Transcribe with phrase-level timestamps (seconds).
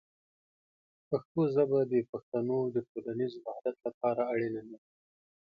[1.09, 4.77] پښتو ژبه د پښتنو د ټولنیز وحدت لپاره اړینه ده.